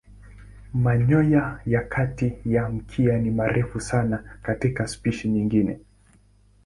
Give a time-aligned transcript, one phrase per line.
[0.73, 5.79] Manyoya ya kati ya mkia ni marefu sana katika spishi nyingine.